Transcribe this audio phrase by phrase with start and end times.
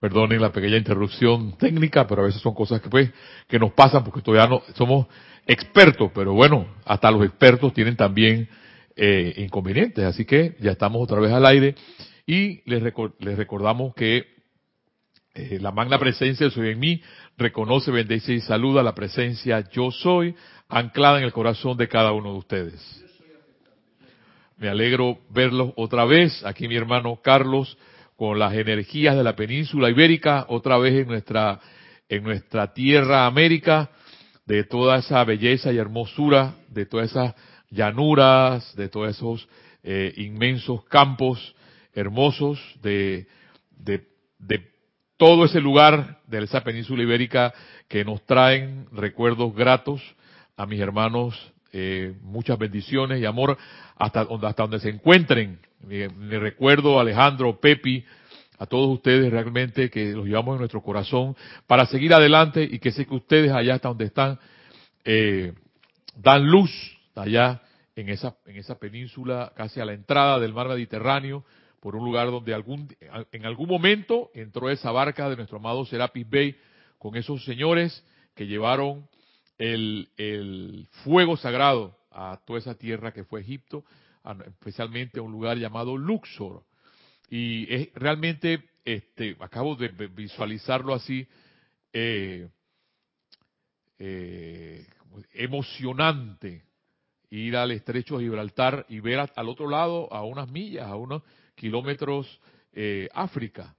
[0.00, 3.10] Perdonen la pequeña interrupción técnica, pero a veces son cosas que pues
[3.46, 5.06] que nos pasan porque todavía no somos
[5.46, 8.48] expertos, pero bueno, hasta los expertos tienen también
[8.96, 11.74] eh, inconvenientes, así que ya estamos otra vez al aire
[12.26, 12.82] y les,
[13.18, 14.24] les recordamos que
[15.34, 17.02] eh, la magna presencia de Soy en mí
[17.36, 20.34] reconoce, bendice y saluda la presencia Yo Soy
[20.68, 23.04] anclada en el corazón de cada uno de ustedes.
[24.56, 27.76] Me alegro verlos otra vez, aquí mi hermano Carlos
[28.20, 31.58] con las energías de la península ibérica, otra vez en nuestra,
[32.06, 33.88] en nuestra tierra América,
[34.44, 37.34] de toda esa belleza y hermosura, de todas esas
[37.70, 39.48] llanuras, de todos esos
[39.82, 41.56] eh, inmensos campos
[41.94, 43.26] hermosos, de,
[43.70, 44.06] de,
[44.38, 44.68] de
[45.16, 47.54] todo ese lugar de esa península ibérica
[47.88, 50.02] que nos traen recuerdos gratos
[50.58, 53.56] a mis hermanos, eh, muchas bendiciones y amor
[53.96, 58.04] hasta hasta donde se encuentren me recuerdo Alejandro, Pepi,
[58.60, 61.34] a todos ustedes realmente que los llevamos en nuestro corazón
[61.66, 64.38] para seguir adelante y que sé que ustedes allá hasta donde están
[65.02, 65.54] eh,
[66.14, 66.70] dan luz
[67.14, 67.62] allá
[67.96, 71.42] en esa en esa península casi a la entrada del mar Mediterráneo
[71.80, 72.94] por un lugar donde algún
[73.32, 76.56] en algún momento entró esa barca de nuestro amado Serapis Bay
[76.98, 79.08] con esos señores que llevaron
[79.56, 83.84] el, el fuego sagrado a toda esa tierra que fue Egipto
[84.46, 86.62] especialmente a un lugar llamado Luxor.
[87.28, 91.26] Y es realmente, este, acabo de visualizarlo así,
[91.92, 92.48] eh,
[93.98, 94.86] eh,
[95.34, 96.64] emocionante
[97.30, 101.22] ir al estrecho de Gibraltar y ver al otro lado, a unas millas, a unos
[101.54, 102.40] kilómetros,
[102.72, 103.74] eh, África.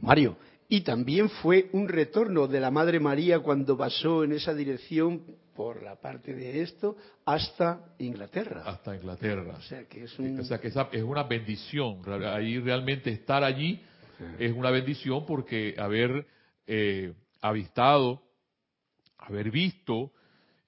[0.00, 0.36] Mario,
[0.68, 5.22] y también fue un retorno de la Madre María cuando pasó en esa dirección
[5.56, 8.62] por la parte de esto hasta Inglaterra.
[8.66, 9.56] Hasta Inglaterra.
[9.56, 12.02] O sea que es, una bendición.
[12.24, 13.80] Ahí realmente estar allí
[14.38, 16.26] es una bendición porque haber
[16.66, 18.22] eh, avistado,
[19.18, 20.12] haber visto,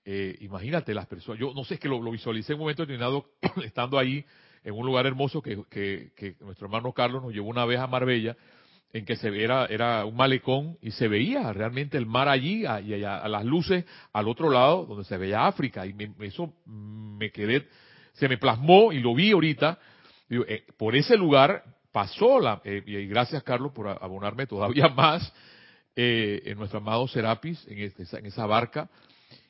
[0.05, 1.39] eh, imagínate las personas.
[1.39, 3.26] Yo no sé, es que lo, visualicé en un momento determinado
[3.65, 4.25] estando ahí
[4.65, 8.37] en un lugar hermoso que, que nuestro hermano Carlos nos llevó una vez a Marbella
[8.93, 13.04] en que se era, era un malecón y se veía realmente el mar allí y
[13.04, 15.87] a, las luces al otro lado donde se veía África.
[15.87, 17.66] Y eso me quedé
[18.19, 19.78] se me plasmó y lo vi ahorita.
[20.31, 25.32] Eh, por ese lugar pasó la eh, y gracias Carlos por abonarme todavía más
[25.97, 28.88] eh, en nuestro amado Serapis en, este, en esa barca.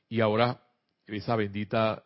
[0.08, 0.60] Y ahora
[1.06, 2.02] esa bendita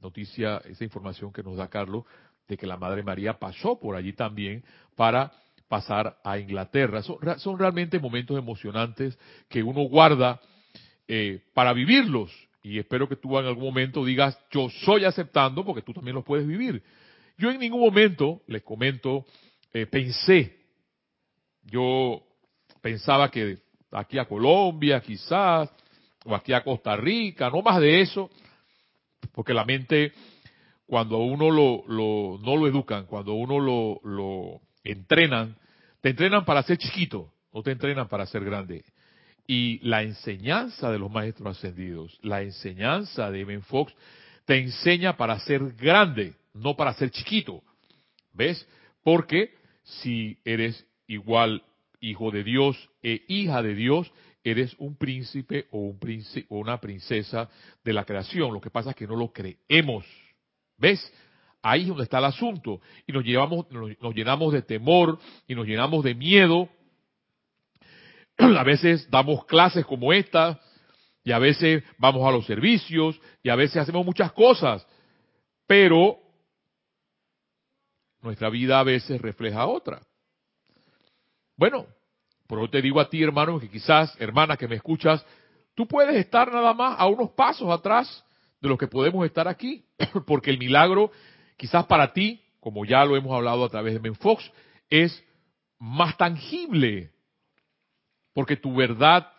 [0.00, 2.04] noticia esa información que nos da Carlos
[2.48, 4.64] de que la Madre María pasó por allí también
[4.96, 5.30] para
[5.70, 7.00] pasar a Inglaterra.
[7.00, 9.16] Son, realmente momentos emocionantes
[9.48, 10.40] que uno guarda
[11.06, 12.32] eh, para vivirlos.
[12.60, 16.24] Y espero que tú en algún momento digas, yo soy aceptando, porque tú también los
[16.24, 16.82] puedes vivir.
[17.38, 19.24] Yo en ningún momento, les comento,
[19.72, 20.58] eh, pensé,
[21.62, 22.20] yo
[22.82, 23.58] pensaba que
[23.92, 25.70] aquí a Colombia quizás,
[26.24, 28.28] o aquí a Costa Rica, no más de eso,
[29.32, 30.12] porque la mente,
[30.84, 31.84] cuando uno lo,
[32.42, 35.59] no lo educan, cuando uno lo, lo entrenan,
[36.00, 38.84] te entrenan para ser chiquito, no te entrenan para ser grande.
[39.46, 43.92] Y la enseñanza de los maestros ascendidos, la enseñanza de Ben Fox,
[44.44, 47.62] te enseña para ser grande, no para ser chiquito.
[48.32, 48.66] ¿Ves?
[49.02, 51.62] Porque si eres igual
[52.00, 54.10] hijo de Dios e hija de Dios,
[54.42, 57.50] eres un príncipe o, un príncipe, o una princesa
[57.84, 58.52] de la creación.
[58.52, 60.06] Lo que pasa es que no lo creemos.
[60.78, 61.12] ¿Ves?
[61.62, 62.80] Ahí es donde está el asunto.
[63.06, 66.68] Y nos, llevamos, nos, llenamos de temor y nos llenamos de miedo.
[68.38, 70.60] A veces damos clases como esta
[71.22, 74.86] y a veces vamos a los servicios y a veces hacemos muchas cosas.
[75.66, 76.18] Pero
[78.22, 80.00] nuestra vida a veces refleja otra.
[81.56, 81.86] Bueno,
[82.46, 85.24] por eso te digo a ti, hermano, que quizás, hermana que me escuchas,
[85.74, 88.24] tú puedes estar nada más a unos pasos atrás
[88.60, 89.84] de los que podemos estar aquí,
[90.26, 91.10] porque el milagro
[91.60, 94.50] quizás para ti, como ya lo hemos hablado a través de Menfox,
[94.88, 95.22] es
[95.78, 97.10] más tangible,
[98.32, 99.30] porque tu verdad,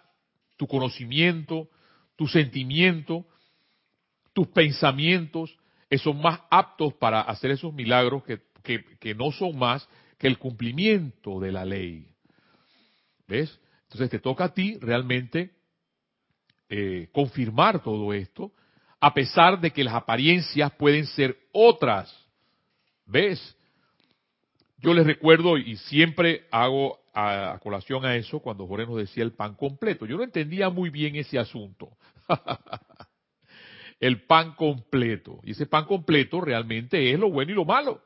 [0.56, 1.68] tu conocimiento,
[2.16, 3.26] tu sentimiento,
[4.34, 5.58] tus pensamientos,
[5.98, 8.40] son más aptos para hacer esos milagros que,
[9.00, 9.90] que, no son más
[10.20, 12.08] que el cumplimiento de la ley.
[13.28, 13.60] ¿Ves?
[13.86, 15.56] Entonces te toca a ti realmente
[16.70, 18.54] eh, confirmar todo esto
[19.02, 22.16] a pesar de que las apariencias pueden ser otras.
[23.08, 23.58] ¿Ves?
[24.78, 29.34] Yo les recuerdo y siempre hago a, colación a eso cuando Jorge nos decía el
[29.34, 30.06] pan completo.
[30.06, 31.90] Yo no entendía muy bien ese asunto.
[34.00, 35.40] el pan completo.
[35.44, 38.02] Y ese pan completo realmente es lo bueno y lo malo.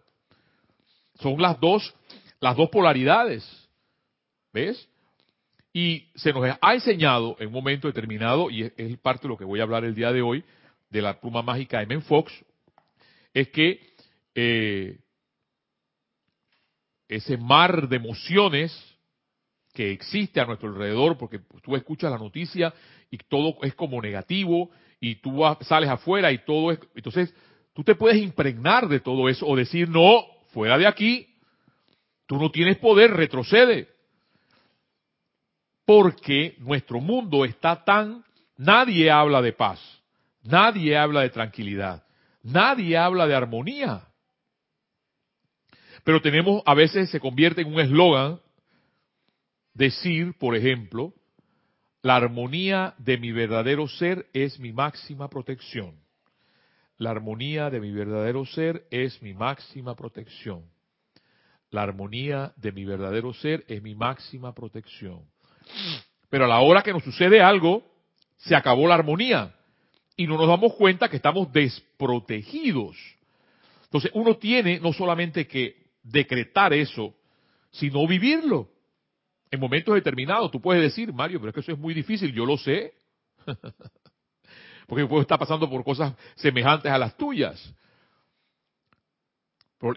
[1.19, 1.93] Son las dos,
[2.39, 3.45] las dos polaridades.
[4.53, 4.89] ¿Ves?
[5.73, 9.43] Y se nos ha enseñado en un momento determinado, y es, parte de lo que
[9.43, 10.45] voy a hablar el día de hoy,
[10.95, 12.31] de la pluma mágica de Men Fox,
[13.33, 13.81] es que
[14.33, 14.97] eh,
[17.09, 18.71] ese mar de emociones
[19.73, 22.73] que existe a nuestro alrededor, porque tú escuchas la noticia
[23.11, 24.71] y todo es como negativo,
[25.01, 26.79] y tú sales afuera y todo es...
[26.95, 27.35] Entonces,
[27.73, 31.27] tú te puedes impregnar de todo eso o decir, no, fuera de aquí,
[32.25, 33.89] tú no tienes poder, retrocede.
[35.83, 38.23] Porque nuestro mundo está tan...
[38.57, 39.94] Nadie habla de paz,
[40.45, 42.03] nadie habla de tranquilidad,
[42.43, 44.07] nadie habla de armonía.
[46.03, 48.39] Pero tenemos, a veces se convierte en un eslogan
[49.73, 51.13] decir, por ejemplo,
[52.01, 55.99] la armonía de mi verdadero ser es mi máxima protección.
[56.97, 60.63] La armonía de mi verdadero ser es mi máxima protección.
[61.71, 65.23] La armonía de mi verdadero ser es mi máxima protección.
[66.29, 67.83] Pero a la hora que nos sucede algo,
[68.37, 69.55] se acabó la armonía
[70.17, 72.95] y no nos damos cuenta que estamos desprotegidos.
[73.83, 77.13] Entonces uno tiene no solamente que decretar eso,
[77.71, 78.69] sino vivirlo.
[79.51, 82.45] En momentos determinados tú puedes decir, Mario, pero es que eso es muy difícil, yo
[82.45, 82.93] lo sé.
[84.87, 87.73] Porque puedo estar pasando por cosas semejantes a las tuyas.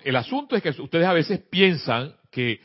[0.04, 2.60] el asunto es que ustedes a veces piensan que,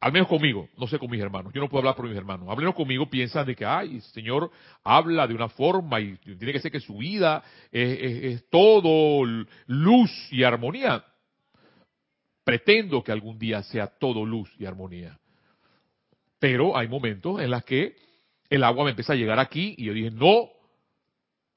[0.00, 2.48] al menos conmigo, no sé con mis hermanos, yo no puedo hablar por mis hermanos,
[2.48, 4.50] al menos conmigo piensan de que, ay, el Señor
[4.82, 9.24] habla de una forma y tiene que ser que su vida es todo
[9.66, 11.04] luz y armonía.
[12.42, 15.18] Pretendo que algún día sea todo luz y armonía.
[16.38, 17.94] Pero hay momentos en los que
[18.48, 20.48] el agua me empieza a llegar aquí y yo dije, no,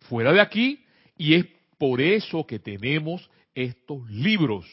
[0.02, 0.86] fuera de aquí.
[1.18, 1.46] Y es
[1.78, 4.66] por eso que tenemos estos libros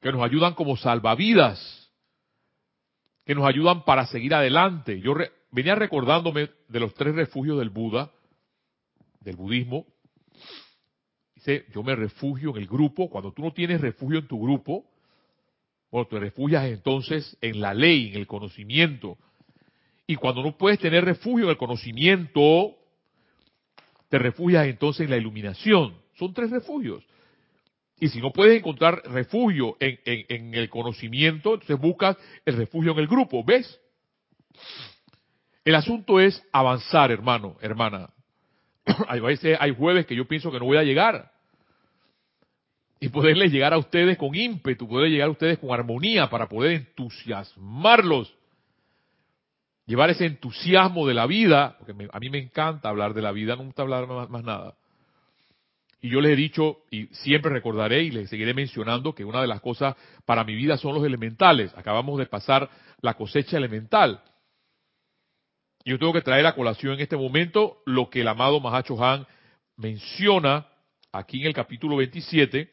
[0.00, 1.89] que nos ayudan como salvavidas,
[3.24, 5.00] que nos ayudan para seguir adelante.
[5.00, 5.14] Yo
[5.50, 8.10] venía recordándome de los tres refugios del Buda,
[9.20, 9.86] del budismo,
[11.40, 13.08] Dice, yo me refugio en el grupo.
[13.08, 14.84] Cuando tú no tienes refugio en tu grupo,
[15.90, 19.16] bueno, te refugias entonces en la ley, en el conocimiento.
[20.06, 22.76] Y cuando no puedes tener refugio en el conocimiento,
[24.10, 25.96] te refugias entonces en la iluminación.
[26.18, 27.02] Son tres refugios.
[28.00, 32.16] Y si no puedes encontrar refugio en, el conocimiento, entonces buscas
[32.46, 33.44] el refugio en el grupo.
[33.44, 33.78] ¿Ves?
[35.66, 38.08] El asunto es avanzar, hermano, hermana.
[39.08, 41.30] hay veces, hay jueves que yo pienso que no voy a llegar.
[43.00, 46.72] Y poderles llegar a ustedes con ímpetu, poder llegar a ustedes con armonía para poder
[46.72, 48.34] entusiasmarlos.
[49.84, 53.56] Llevar ese entusiasmo de la vida, porque a mí me encanta hablar de la vida,
[53.56, 54.74] no me gusta hablar más nada.
[56.00, 59.46] Y yo les he dicho, y siempre recordaré y les seguiré mencionando, que una de
[59.46, 61.72] las cosas para mi vida son los elementales.
[61.76, 62.70] Acabamos de pasar
[63.02, 64.22] la cosecha elemental.
[65.84, 69.26] Yo tengo que traer a colación en este momento lo que el amado Mahacho Han
[69.76, 70.66] menciona
[71.12, 72.70] aquí en el capítulo 27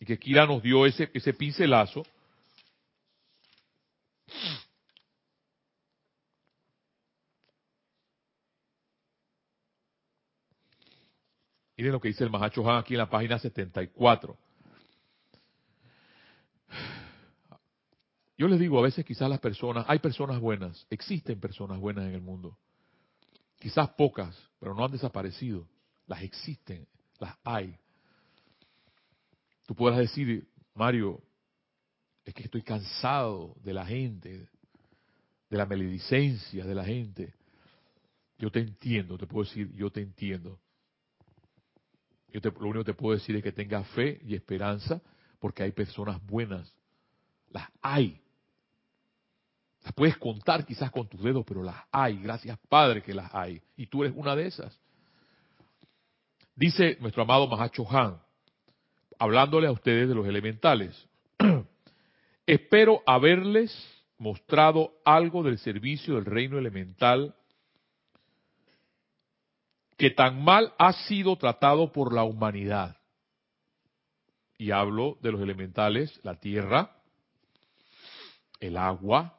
[0.00, 2.04] y que Kira nos dio ese, ese pincelazo.
[11.80, 14.36] Miren lo que dice el Mahacho Han aquí en la página 74.
[18.36, 22.12] Yo les digo, a veces quizás las personas, hay personas buenas, existen personas buenas en
[22.12, 22.58] el mundo.
[23.58, 25.66] Quizás pocas, pero no han desaparecido.
[26.06, 26.86] Las existen,
[27.18, 27.74] las hay.
[29.66, 31.22] Tú puedas decir, Mario,
[32.26, 34.50] es que estoy cansado de la gente,
[35.48, 37.32] de la maledicencia de la gente.
[38.36, 40.60] Yo te entiendo, te puedo decir, yo te entiendo.
[42.32, 45.00] Yo te, lo único que te puedo decir es que tengas fe y esperanza,
[45.38, 46.72] porque hay personas buenas.
[47.50, 48.20] Las hay.
[49.82, 52.18] Las puedes contar quizás con tus dedos, pero las hay.
[52.18, 53.60] Gracias Padre que las hay.
[53.76, 54.78] Y tú eres una de esas.
[56.54, 58.20] Dice nuestro amado Mahacho Han,
[59.18, 61.08] hablándole a ustedes de los elementales.
[62.46, 63.74] Espero haberles
[64.18, 67.34] mostrado algo del servicio del reino elemental
[70.00, 72.96] que tan mal ha sido tratado por la humanidad.
[74.56, 76.96] Y hablo de los elementales, la tierra,
[78.60, 79.38] el agua,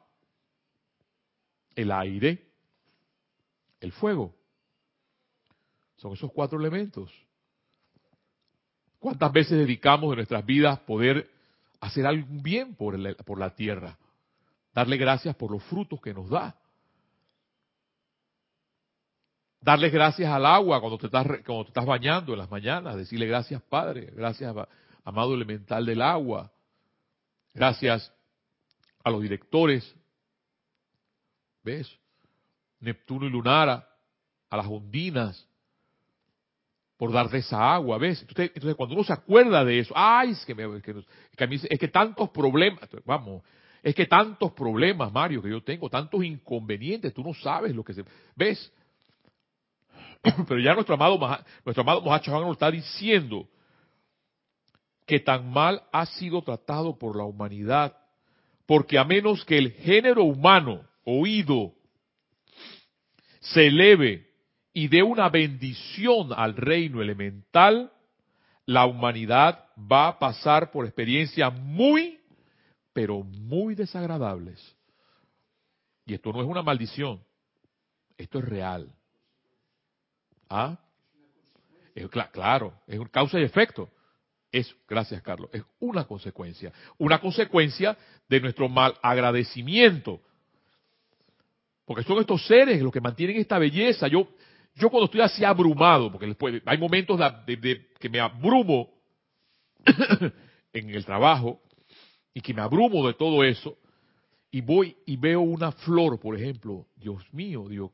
[1.74, 2.46] el aire,
[3.80, 4.36] el fuego.
[5.96, 7.10] Son esos cuatro elementos.
[9.00, 11.28] ¿Cuántas veces dedicamos en nuestras vidas poder
[11.80, 13.98] hacer algún bien por, por la tierra?
[14.72, 16.56] Darle gracias por los frutos que nos da.
[19.62, 22.96] Darle gracias al agua cuando te, estás, cuando te estás bañando en las mañanas.
[22.96, 24.54] Decirle gracias Padre, gracias
[25.04, 26.50] amado elemental del agua.
[27.54, 28.12] Gracias
[29.04, 29.96] a los directores
[31.62, 31.98] ¿ves?
[32.80, 33.88] Neptuno y Lunara,
[34.50, 35.48] a las ondinas,
[36.96, 38.24] por dar de esa agua, ¿ves?
[38.28, 41.04] Entonces, cuando uno se acuerda de eso, ay, es que, me, es que,
[41.70, 43.42] es que tantos problemas, vamos,
[43.82, 47.94] es que tantos problemas, Mario, que yo tengo, tantos inconvenientes, tú no sabes lo que
[47.94, 48.04] se...
[48.36, 48.72] ¿Ves?
[50.48, 51.18] Pero ya nuestro amado,
[51.64, 52.02] nuestro amado
[52.46, 53.48] nos está diciendo
[55.06, 57.96] que tan mal ha sido tratado por la humanidad,
[58.66, 61.74] porque a menos que el género humano, oído,
[63.40, 64.30] se eleve
[64.72, 67.92] y dé una bendición al reino elemental,
[68.64, 72.20] la humanidad va a pasar por experiencias muy,
[72.92, 74.60] pero muy desagradables.
[76.06, 77.20] Y esto no es una maldición,
[78.16, 78.94] esto es real.
[80.54, 80.78] ¿Ah?
[81.94, 83.88] Es, claro, es causa y efecto.
[84.50, 86.70] Es, gracias Carlos, es una consecuencia.
[86.98, 87.96] Una consecuencia
[88.28, 90.20] de nuestro mal agradecimiento.
[91.86, 94.08] Porque son estos seres los que mantienen esta belleza.
[94.08, 94.28] Yo,
[94.74, 98.90] yo cuando estoy así abrumado, porque después hay momentos de, que me abrumo
[100.74, 101.62] en el trabajo
[102.34, 103.78] y que me abrumo de todo eso,
[104.50, 107.90] y voy y veo una flor, por ejemplo, Dios mío, Dios,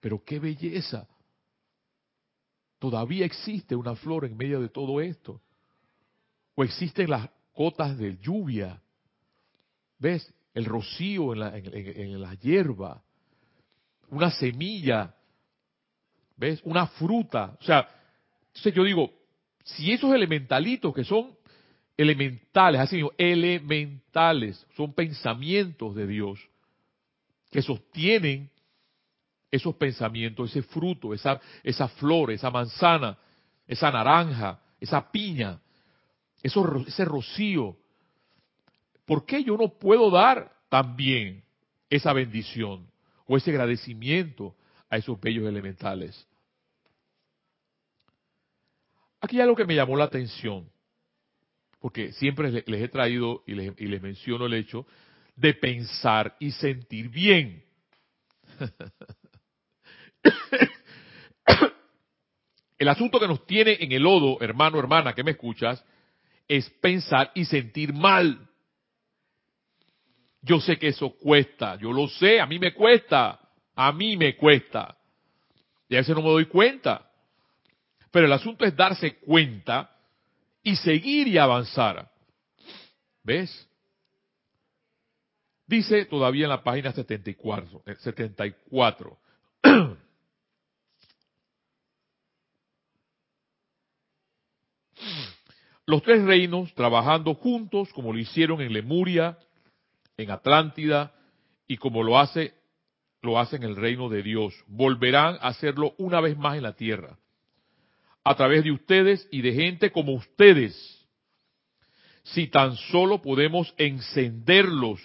[0.00, 1.06] pero qué belleza.
[2.78, 5.40] Todavía existe una flor en medio de todo esto.
[6.54, 8.80] O existen las cotas de lluvia.
[9.98, 10.32] ¿Ves?
[10.54, 13.02] El rocío en la, en la hierba.
[14.08, 15.16] Una semilla
[16.36, 16.60] ¿Ves?
[16.64, 17.56] Una fruta.
[17.60, 17.88] O sea,
[18.48, 19.10] entonces yo digo,
[19.64, 21.34] si esos elementalitos que son
[21.96, 26.38] elementales, así digo, elementales, son pensamientos de Dios,
[27.50, 28.50] que sostienen
[29.56, 33.18] esos pensamientos, ese fruto, esa, esa flor, esa manzana,
[33.66, 35.58] esa naranja, esa piña,
[36.42, 37.76] ese rocío.
[39.04, 41.42] ¿Por qué yo no puedo dar también
[41.90, 42.86] esa bendición
[43.26, 44.54] o ese agradecimiento
[44.88, 46.26] a esos bellos elementales.
[49.20, 50.70] Aquí hay algo que me llamó la atención,
[51.80, 54.86] porque siempre les, he traído y les menciono el hecho
[55.34, 57.64] de pensar y sentir bien.
[62.78, 65.82] El asunto que nos tiene en el lodo, hermano, hermana, que me escuchas,
[66.46, 68.38] es pensar y sentir mal.
[70.42, 73.40] Yo sé que eso cuesta, yo lo sé, a mí me cuesta.
[73.76, 74.96] A mí me cuesta.
[75.88, 77.08] Y a veces no me doy cuenta.
[78.10, 79.94] Pero el asunto es darse cuenta
[80.62, 82.10] y seguir y avanzar.
[83.22, 83.68] ¿Ves?
[85.66, 87.82] Dice todavía en la página 74.
[87.98, 89.18] 74.
[95.86, 99.38] Los tres reinos trabajando juntos como lo hicieron en Lemuria,
[100.16, 101.14] en Atlántida
[101.68, 102.54] y como lo hace
[103.22, 104.54] lo hacen en el reino de Dios.
[104.66, 107.18] Volverán a hacerlo una vez más en la tierra.
[108.24, 110.74] A través de ustedes y de gente como ustedes.
[112.24, 115.00] Si tan solo podemos encenderlos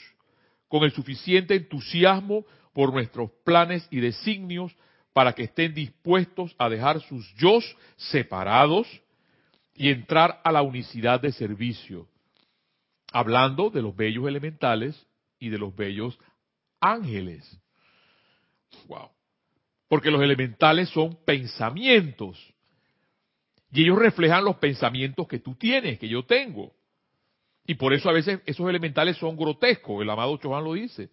[0.67, 4.75] con el suficiente entusiasmo por nuestros planes y designios
[5.13, 7.59] para que estén dispuestos a dejar sus yo
[7.97, 8.87] separados
[9.75, 12.07] y entrar a la unicidad de servicio.
[13.11, 15.07] Hablando de los bellos elementales
[15.39, 16.17] y de los bellos
[16.79, 17.59] ángeles.
[18.87, 19.09] Wow.
[19.87, 22.37] Porque los elementales son pensamientos.
[23.71, 26.73] Y ellos reflejan los pensamientos que tú tienes, que yo tengo.
[27.65, 31.09] Y por eso a veces esos elementales son grotescos, el amado Chohan lo dice.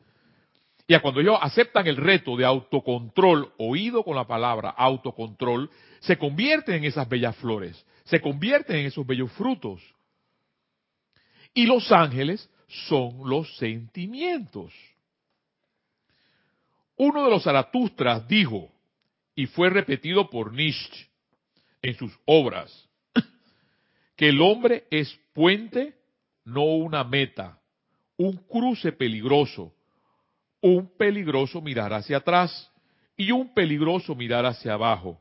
[0.86, 6.16] Y a cuando ellos aceptan el reto de autocontrol, oído con la palabra autocontrol, se
[6.16, 9.82] convierten en esas bellas flores, se convierten en esos bellos frutos.
[11.54, 12.48] Y los ángeles
[12.88, 14.72] son los sentimientos.
[16.96, 18.70] Uno de los Zaratustras dijo,
[19.34, 21.06] y fue repetido por Nietzsche
[21.82, 22.88] en sus obras,
[24.16, 25.94] que el hombre es puente,
[26.44, 27.60] no una meta,
[28.16, 29.72] un cruce peligroso,
[30.60, 32.72] un peligroso mirar hacia atrás
[33.16, 35.20] y un peligroso mirar hacia abajo.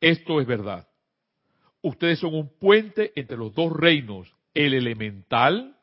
[0.00, 0.86] Esto es verdad.
[1.84, 5.76] Ustedes son un puente entre los dos reinos, el elemental,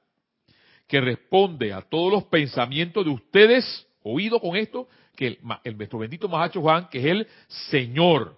[0.87, 6.27] que responde a todos los pensamientos de ustedes, oído con esto, que el, nuestro bendito
[6.27, 7.27] Mahacho Juan, que es el
[7.69, 8.35] Señor,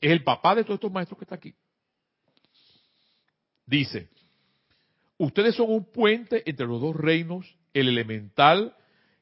[0.00, 1.54] es el papá de todos estos maestros que está aquí.
[3.64, 4.08] Dice,
[5.16, 8.74] ustedes son un puente entre los dos reinos, el elemental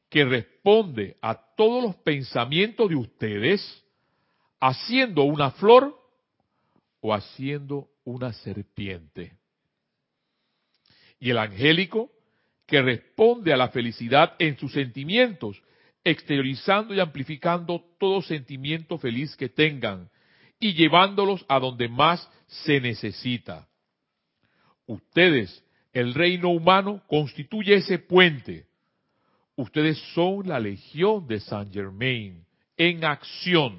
[0.08, 3.84] que responde a todos los pensamientos de ustedes,
[4.58, 6.05] haciendo una flor
[7.06, 9.34] o haciendo una serpiente.
[11.20, 12.10] Y el angélico
[12.66, 15.62] que responde a la felicidad en sus sentimientos,
[16.02, 20.10] exteriorizando y amplificando todo sentimiento feliz que tengan
[20.58, 23.68] y llevándolos a donde más se necesita.
[24.86, 28.66] Ustedes, el reino humano, constituye ese puente.
[29.54, 32.44] Ustedes son la legión de Saint Germain
[32.76, 33.78] en acción.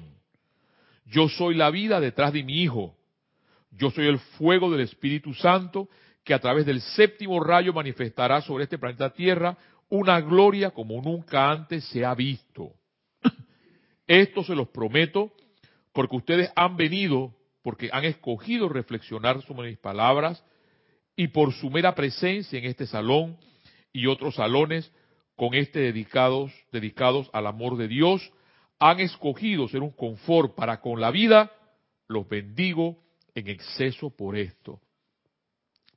[1.04, 2.97] Yo soy la vida detrás de mi Hijo.
[3.70, 5.88] Yo soy el fuego del Espíritu Santo
[6.24, 9.56] que a través del séptimo rayo manifestará sobre este planeta Tierra
[9.88, 12.72] una gloria como nunca antes se ha visto.
[14.06, 15.32] Esto se los prometo
[15.92, 20.44] porque ustedes han venido, porque han escogido reflexionar sobre mis palabras
[21.16, 23.36] y por su mera presencia en este salón
[23.92, 24.92] y otros salones
[25.34, 28.32] con este dedicados, dedicados al amor de Dios,
[28.78, 31.52] han escogido ser un confort para con la vida,
[32.06, 32.98] los bendigo
[33.38, 34.80] en exceso por esto.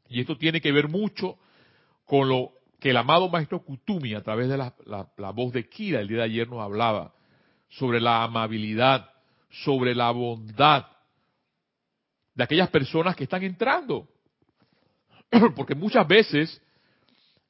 [0.10, 1.38] Y esto tiene que ver mucho
[2.06, 6.02] con lo que el amado maestro Kutumi, a través de la, la, voz de Kira,
[6.02, 7.14] el día de ayer nos hablaba
[7.70, 9.10] sobre la amabilidad,
[9.50, 10.88] sobre la bondad
[12.34, 14.08] de aquellas personas que están entrando.
[15.56, 16.62] Porque muchas veces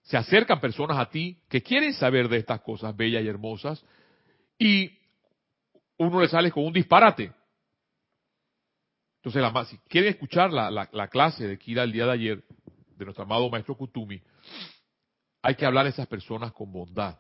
[0.04, 3.84] se acercan personas a ti que quieren saber de estas cosas bellas y hermosas
[4.60, 4.92] y
[5.98, 7.32] uno le sale con un disparate.
[9.24, 12.44] Entonces, la, si quieren escuchar la, la, clase de Kira el día de ayer,
[12.98, 14.20] de nuestro amado maestro Kutumi,
[15.44, 17.20] hay que hablar a esas personas con bondad.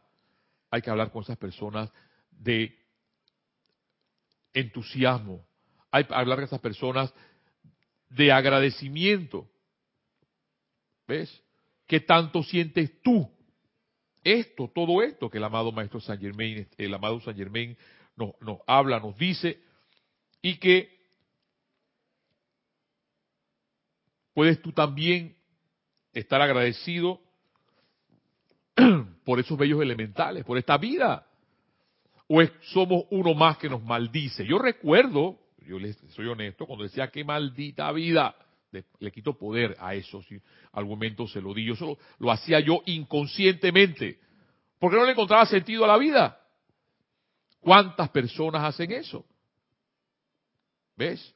[0.72, 1.92] Hay que hablar con esas personas
[2.32, 2.76] de
[4.52, 5.46] entusiasmo.
[5.92, 7.14] Hay que hablar con esas personas
[8.10, 9.48] de agradecimiento.
[11.08, 11.44] ¿Ves?
[11.86, 13.30] ¿Qué tanto sientes tú?
[14.24, 17.78] Esto, todo esto que el amado Maestro San Germain, el amado San Germain
[18.16, 19.62] nos, nos habla, nos dice,
[20.42, 21.01] y que
[24.34, 25.36] puedes tú también
[26.14, 27.22] estar agradecido
[29.26, 31.28] por esos bellos elementales, por esta vida?
[32.28, 34.46] ¿O somos uno más que nos maldice?
[34.46, 38.36] Yo recuerdo, yo les soy honesto, cuando decía qué maldita vida,
[38.72, 40.40] le, quito poder a eso, si
[40.72, 44.20] al momento se lo di, yo solo lo hacía yo inconscientemente,
[44.80, 46.40] porque no le encontraba sentido a la vida.
[47.60, 49.26] ¿Cuántas personas hacen eso?
[50.96, 51.36] ¿Ves?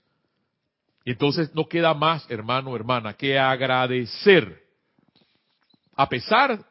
[1.06, 4.64] Entonces no queda más, hermano, hermana, que agradecer.
[5.96, 6.66] A pesar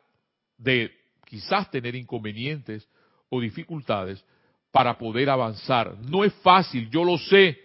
[0.59, 0.92] de
[1.25, 2.87] quizás tener inconvenientes
[3.29, 4.25] o dificultades
[4.73, 5.97] para poder avanzar.
[6.01, 7.59] No es fácil, yo lo sé.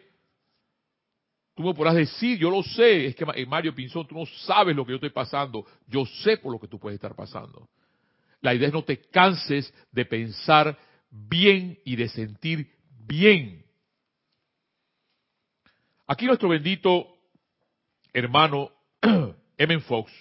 [1.56, 4.76] Tú me podrás decir, yo lo sé, es que eh, Mario Pinzón, tú no sabes
[4.76, 7.68] lo que yo estoy pasando, yo sé por lo que tú puedes estar pasando.
[8.42, 10.78] La idea es no te canses de pensar
[11.10, 12.72] bien y de sentir
[13.06, 13.66] bien.
[16.12, 17.06] Aquí nuestro bendito
[18.12, 18.72] hermano
[19.60, 20.12] Emen Fox,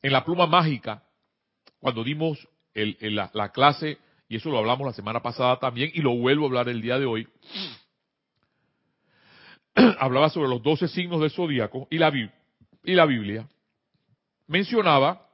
[0.00, 1.02] en la pluma mágica,
[1.80, 6.44] cuando dimos la, clase, y eso lo hablamos la semana pasada también, y lo vuelvo
[6.44, 7.28] a hablar el día de hoy,
[10.00, 12.10] hablaba sobre los doce signos del zodíaco y la,
[12.82, 13.46] y la Biblia,
[14.46, 15.28] mencionaba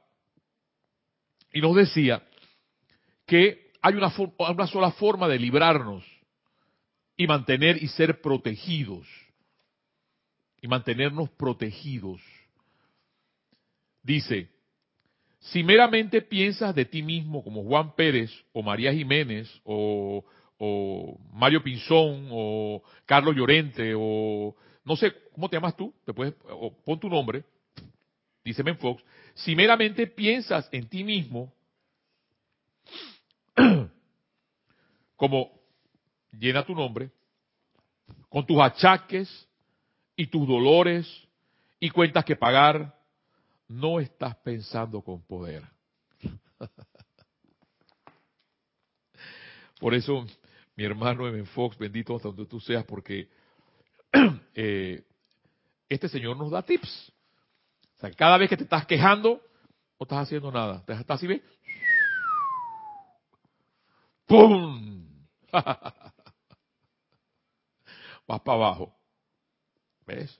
[1.53, 2.21] y nos decía
[3.25, 6.03] que hay una, una sola forma de librarnos
[7.15, 9.07] y mantener y ser protegidos,
[10.61, 12.21] y mantenernos protegidos.
[14.03, 14.49] Dice,
[15.39, 20.25] si meramente piensas de ti mismo como Juan Pérez o María Jiménez o,
[21.31, 25.93] Mario Pinzón o Carlos Llorente o no sé, ¿cómo te llamas tú?
[26.05, 26.33] Te puedes,
[26.83, 27.45] pon tu nombre,
[28.43, 29.01] dice Ben Fox,
[29.35, 31.53] si meramente piensas en ti mismo
[35.15, 35.51] como
[36.31, 37.09] llena tu nombre,
[38.27, 39.48] con tus achaques
[40.19, 41.07] y tus dolores
[41.79, 42.93] y cuentas que pagar,
[43.69, 45.63] no estás pensando con poder.
[49.79, 50.27] Por eso,
[50.75, 53.29] mi hermano Evan Fox, bendito hasta donde tú seas, porque
[54.55, 55.05] eh,
[55.87, 57.13] este Señor nos da tips.
[57.95, 59.41] O sea, cada vez que te estás quejando,
[59.97, 60.83] no estás haciendo nada.
[60.83, 61.41] Te estás así, ¿ves?
[64.27, 65.07] ¡Pum!
[68.27, 68.98] Vas para abajo.
[70.09, 70.39] ¿Ves?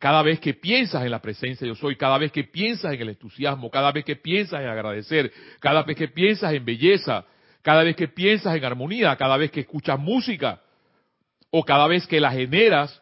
[0.00, 3.10] Cada vez que piensas en la presencia yo soy, cada vez que piensas en el
[3.10, 7.24] entusiasmo, cada vez que piensas en agradecer, cada vez que piensas en belleza,
[7.62, 10.60] cada vez que piensas en armonía, cada vez que escuchas música
[11.50, 13.00] o cada vez que la generas,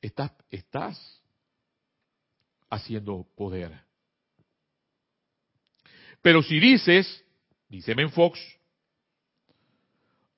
[0.00, 1.22] estás, estás
[2.70, 3.72] haciendo poder.
[6.22, 7.24] Pero si dices,
[7.68, 8.40] dice Fox,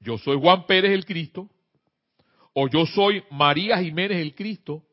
[0.01, 1.49] yo soy Juan Pérez el Cristo,
[2.53, 4.85] o yo soy María Jiménez el Cristo,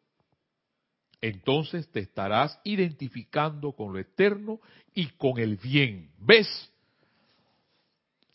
[1.21, 4.59] entonces te estarás identificando con lo eterno
[4.93, 6.11] y con el bien.
[6.19, 6.71] ¿Ves?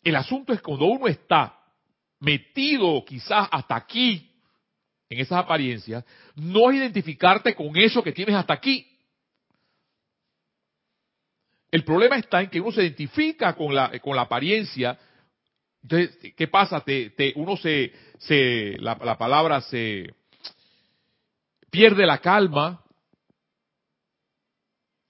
[0.03, 1.57] El asunto es cuando uno está
[2.19, 4.29] metido quizás hasta aquí,
[5.09, 6.05] en esas apariencias,
[6.35, 8.87] no es identificarte con eso que tienes hasta aquí.
[11.69, 14.97] El problema está en que uno se identifica con la, con la apariencia.
[15.83, 16.83] Entonces, ¿qué pasa?
[17.35, 17.91] Uno se,
[18.79, 20.13] la, la palabra se
[21.69, 22.83] pierde la calma.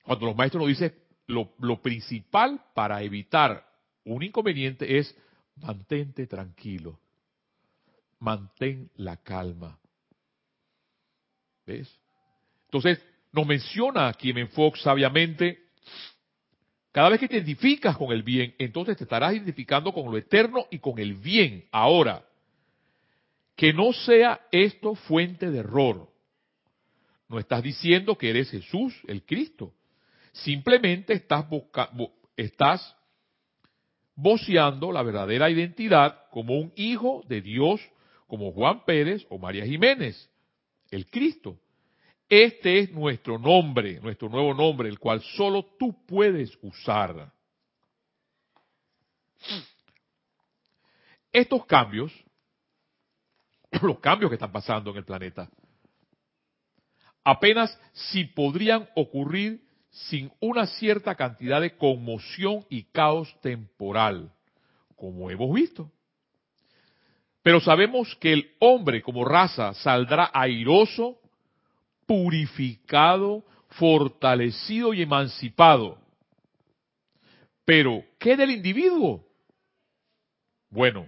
[0.03, 0.95] Cuando los maestros nos dicen
[1.27, 3.65] lo, lo principal para evitar
[4.05, 5.15] un inconveniente es
[5.57, 6.99] mantente tranquilo,
[8.19, 9.77] mantén la calma.
[11.65, 11.93] ¿Ves?
[12.65, 15.59] Entonces, nos menciona aquí en Fox sabiamente,
[16.91, 20.67] cada vez que te identificas con el bien, entonces te estarás identificando con lo eterno
[20.69, 21.65] y con el bien.
[21.71, 22.25] Ahora,
[23.55, 26.09] que no sea esto fuente de error.
[27.29, 29.73] No estás diciendo que eres Jesús, el Cristo.
[30.33, 31.45] Simplemente estás,
[32.35, 32.95] estás
[34.15, 37.79] voceando la verdadera identidad como un hijo de Dios,
[38.27, 40.29] como Juan Pérez o María Jiménez,
[40.89, 41.57] el Cristo.
[42.31, 47.29] Este es nuestro nombre, nuestro nuevo nombre, el cual solo tú puedes usar.
[51.29, 52.13] Estos cambios,
[53.81, 55.49] los cambios que están pasando en el planeta,
[57.25, 64.33] apenas si podrían ocurrir sin una cierta cantidad de conmoción y caos temporal,
[64.95, 65.91] como hemos visto.
[67.43, 71.20] Pero sabemos que el hombre como raza saldrá airoso,
[72.05, 75.97] purificado, fortalecido y emancipado.
[77.65, 79.25] Pero, ¿qué del individuo?
[80.69, 81.07] Bueno,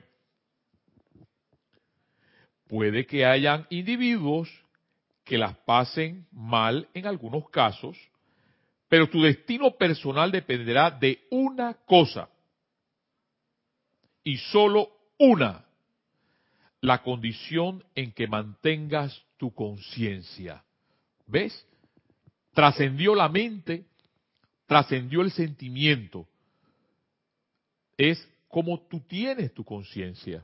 [2.67, 4.49] puede que hayan individuos
[5.23, 7.97] que las pasen mal en algunos casos,
[8.87, 12.29] pero tu destino personal dependerá de una cosa,
[14.23, 15.65] y solo una,
[16.81, 20.63] la condición en que mantengas tu conciencia.
[21.33, 21.65] ¿Ves?
[22.53, 23.87] Trascendió la mente,
[24.67, 26.27] trascendió el sentimiento.
[27.97, 30.43] Es como tú tienes tu conciencia.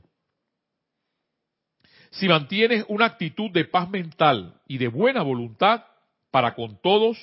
[2.10, 5.84] Si mantienes una actitud de paz mental y de buena voluntad
[6.32, 7.16] para con todos,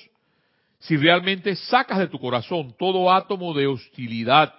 [0.80, 4.54] si realmente sacas de tu corazón todo átomo de hostilidad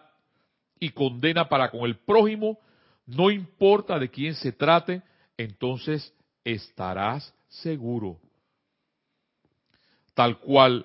[0.78, 2.58] y condena para con el prójimo,
[3.06, 5.00] no importa de quién se trate,
[5.38, 8.20] entonces estarás seguro.
[10.18, 10.84] Tal cual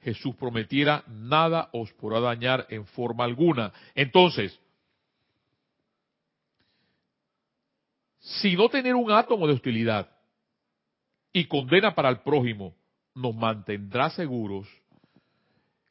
[0.00, 3.74] Jesús prometiera, nada os podrá dañar en forma alguna.
[3.94, 4.58] Entonces,
[8.20, 10.10] si no tener un átomo de hostilidad
[11.30, 12.74] y condena para el prójimo
[13.14, 14.66] nos mantendrá seguros,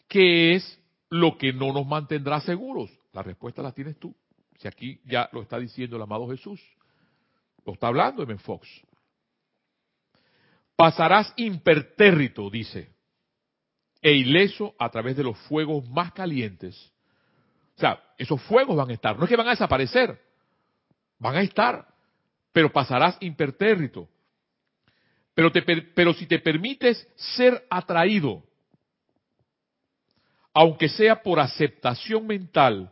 [0.08, 2.89] ¿qué es lo que no nos mantendrá seguros?
[3.13, 4.15] La respuesta la tienes tú.
[4.58, 6.60] Si aquí ya lo está diciendo el amado Jesús,
[7.67, 8.67] lo está hablando en Fox.
[10.80, 12.88] Pasarás impertérrito, dice,
[14.02, 16.89] e ileso a través de los fuegos más calientes.
[17.76, 20.18] O sea, esos fuegos van a estar, no es que van a desaparecer,
[21.18, 21.86] van a estar,
[22.54, 24.08] pero pasarás impertérrito.
[25.34, 25.52] Pero,
[25.94, 28.42] pero si te permites ser atraído,
[30.54, 32.89] aunque sea por aceptación mental,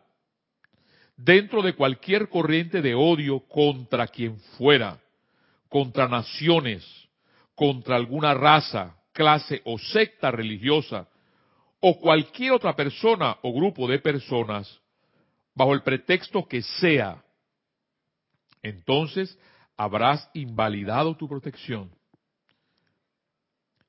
[1.15, 4.99] dentro de cualquier corriente de odio contra quien fuera,
[5.69, 7.06] contra naciones,
[7.57, 11.09] contra alguna raza, clase o secta religiosa,
[11.79, 14.79] o cualquier otra persona o grupo de personas,
[15.55, 17.23] bajo el pretexto que sea,
[18.61, 19.39] entonces
[19.75, 21.89] habrás invalidado tu protección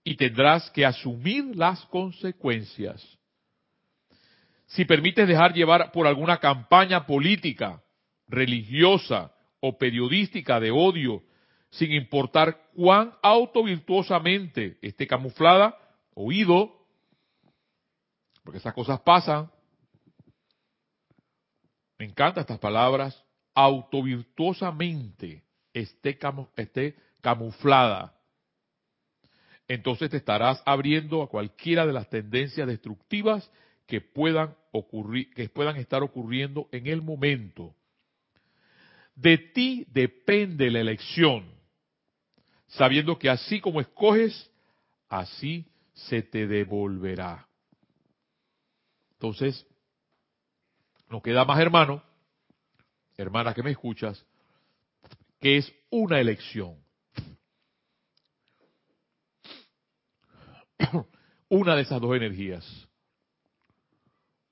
[0.03, 3.19] y tendrás que asumir las consecuencias.
[4.67, 7.83] Si permites dejar llevar por alguna campaña política,
[8.29, 11.23] religiosa o periodística de odio,
[11.71, 15.77] sin importar cuán autovirtuosamente esté camuflada,
[16.15, 16.75] oído,
[18.43, 19.51] porque esas cosas pasan.
[21.99, 25.43] Me encantan estas palabras, autovirtuosamente
[25.75, 26.19] esté,
[26.57, 28.19] esté camuflada,
[29.69, 33.51] entonces te estarás abriendo a cualquiera de las tendencias destructivas
[33.87, 37.75] que puedan ocurrir, que puedan estar ocurriendo en el momento.
[39.15, 41.58] De ti depende la elección,
[42.69, 44.51] sabiendo que así como escoges,
[45.09, 47.49] así se te devolverá.
[49.13, 49.67] Entonces,
[51.09, 52.03] nos queda más hermano,
[53.17, 54.25] hermana que me escuchas,
[55.41, 56.77] que es una elección.
[61.49, 62.89] una de esas dos energías.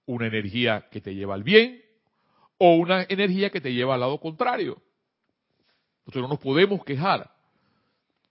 [0.06, 1.82] Una energía que te lleva al bien
[2.58, 4.82] o una energía que te lleva al lado contrario.
[6.00, 7.35] Entonces no nos podemos quejar.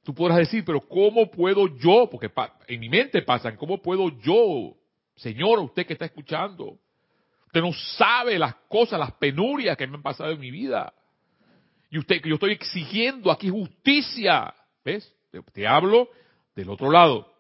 [0.06, 2.08] Tú podrás decir, pero ¿cómo puedo yo?
[2.12, 2.32] Porque
[2.68, 4.78] en mi mente pasan, ¿cómo puedo yo,
[5.16, 6.78] Señor, usted que está escuchando?
[7.48, 10.94] Usted no sabe las cosas, las penurias que me han pasado en mi vida.
[11.90, 14.54] Y usted, que yo estoy exigiendo aquí justicia.
[14.84, 15.12] ¿Ves?
[15.52, 16.08] Te hablo
[16.56, 17.34] del otro lado.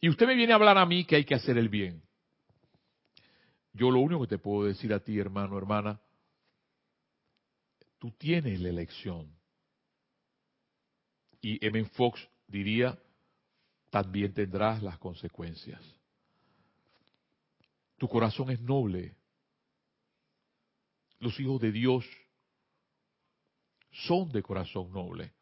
[0.00, 2.04] Y usted me viene a hablar a mí que hay que hacer el bien.
[3.72, 6.00] Yo lo único que te puedo decir a ti, hermano, hermana,
[7.98, 9.41] tú tienes la elección.
[11.42, 11.84] Y M.
[11.90, 12.98] Fox diría,
[13.90, 15.82] también tendrás las consecuencias.
[17.98, 19.14] Tu corazón es noble.
[21.18, 22.06] Los hijos de Dios
[23.90, 25.32] son de corazón noble.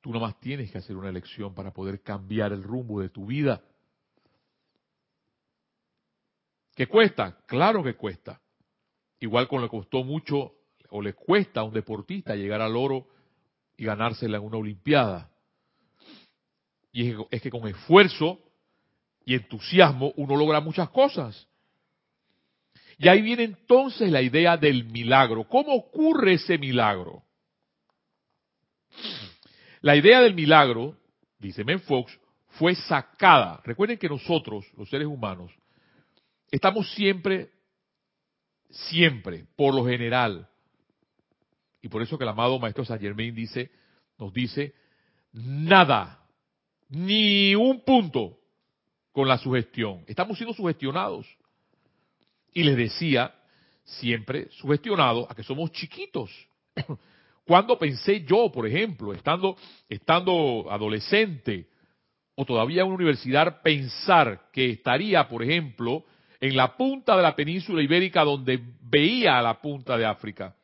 [0.00, 3.26] Tú nada más tienes que hacer una elección para poder cambiar el rumbo de tu
[3.26, 3.62] vida.
[6.74, 7.38] ¿Qué cuesta?
[7.46, 8.40] Claro que cuesta.
[9.18, 10.54] Igual como le costó mucho
[10.88, 13.08] o le cuesta a un deportista llegar al oro
[13.80, 15.30] y ganársela en una olimpiada.
[16.92, 18.38] Y es que con esfuerzo
[19.24, 21.48] y entusiasmo uno logra muchas cosas.
[22.98, 25.48] Y ahí viene entonces la idea del milagro.
[25.48, 27.22] ¿Cómo ocurre ese milagro?
[29.80, 30.98] La idea del milagro,
[31.38, 32.12] dice Men Fox,
[32.48, 33.62] fue sacada.
[33.64, 35.52] Recuerden que nosotros, los seres humanos,
[36.50, 37.50] estamos siempre,
[38.68, 40.50] siempre, por lo general,
[41.82, 43.70] y por eso que el amado Maestro Saint Germain dice,
[44.18, 44.74] nos dice,
[45.32, 46.26] nada,
[46.88, 48.38] ni un punto
[49.12, 50.04] con la sugestión.
[50.06, 51.26] Estamos siendo sugestionados.
[52.52, 53.34] Y les decía,
[53.84, 56.30] siempre sugestionados a que somos chiquitos.
[57.46, 59.56] Cuando pensé yo, por ejemplo, estando,
[59.88, 61.68] estando adolescente
[62.34, 66.04] o todavía en una universidad, pensar que estaría, por ejemplo,
[66.40, 70.54] en la punta de la península ibérica donde veía a la punta de África?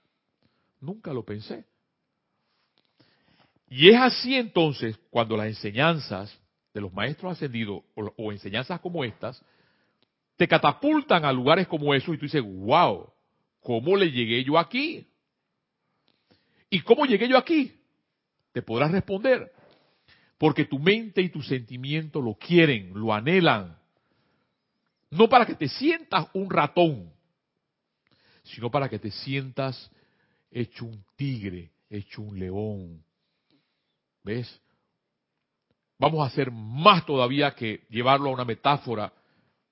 [0.81, 1.65] Nunca lo pensé.
[3.69, 6.37] Y es así entonces cuando las enseñanzas
[6.73, 9.43] de los maestros ascendidos o, enseñanzas como estas
[10.37, 13.11] te catapultan a lugares como esos y tú dices, wow,
[13.61, 15.07] ¿cómo le llegué yo aquí?
[16.69, 17.75] ¿Y cómo llegué yo aquí?
[18.53, 19.51] Te podrás responder.
[20.37, 23.79] Porque tu mente y tu sentimiento lo quieren, lo anhelan.
[25.11, 27.11] No para que te sientas un ratón,
[28.43, 29.91] sino para que te sientas
[30.51, 33.05] hecho un tigre, hecho un león.
[34.23, 34.61] ¿Ves?
[35.99, 39.13] Vamos a hacer más todavía que llevarlo a una metáfora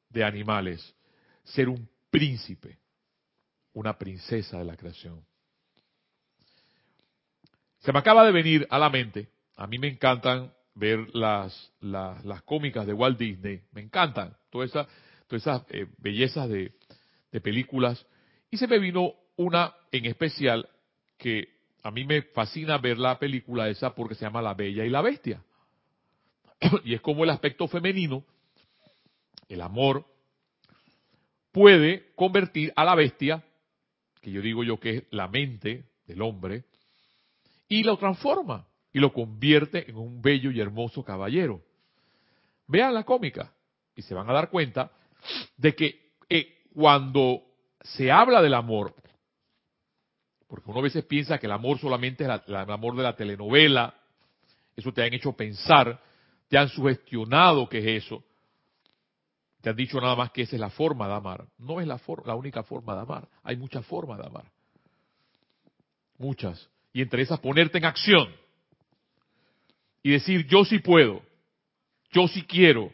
[0.08, 0.94] de animales.
[1.44, 2.78] Ser un príncipe,
[3.72, 5.24] una princesa de la creación.
[7.80, 12.42] Se me acaba de venir a la mente, a mí me encantan ver las, las,
[12.42, 14.86] cómicas de Walt Disney, me encantan todas esas,
[15.26, 16.72] todas esas eh, bellezas de,
[17.30, 18.06] de películas,
[18.50, 20.68] y se me vino una en especial
[21.18, 21.48] que
[21.82, 25.02] a mí me fascina ver la película esa porque se llama La Bella y la
[25.02, 25.42] Bestia.
[26.84, 28.24] y es como el aspecto femenino,
[29.48, 30.06] el amor,
[31.52, 33.44] puede convertir a la bestia,
[34.20, 36.64] que yo digo yo que es la mente del hombre,
[37.68, 41.62] y lo transforma y lo convierte en un bello y hermoso caballero.
[42.66, 43.52] Vean la cómica
[43.94, 44.90] y se van a dar cuenta
[45.56, 47.42] de que eh, cuando
[47.82, 48.94] se habla del amor,
[50.48, 53.94] porque uno a veces piensa que el amor solamente es el amor de la telenovela,
[54.76, 56.00] eso te han hecho pensar,
[56.48, 58.24] te han sugestionado que es eso,
[59.60, 61.46] te han dicho nada más que esa es la forma de amar.
[61.58, 64.44] No es la, la única forma de amar, hay muchas formas de amar.
[66.18, 68.34] Muchas y entre esas ponerte en acción
[70.02, 71.20] y decir yo sí puedo,
[72.12, 72.90] yo sí quiero.